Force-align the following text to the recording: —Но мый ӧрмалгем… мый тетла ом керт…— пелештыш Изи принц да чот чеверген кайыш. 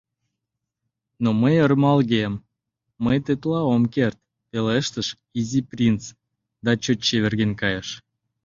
—Но 1.23 1.29
мый 1.41 1.55
ӧрмалгем… 1.65 2.33
мый 3.03 3.17
тетла 3.25 3.59
ом 3.73 3.83
керт…— 3.93 4.19
пелештыш 4.49 5.07
Изи 5.39 5.61
принц 5.71 6.03
да 6.65 6.71
чот 6.83 6.99
чеверген 7.07 7.51
кайыш. 7.61 7.89